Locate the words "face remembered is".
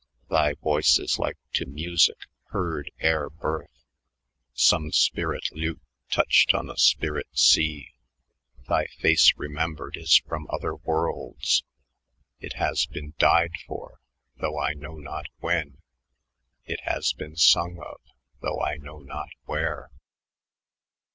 8.87-10.15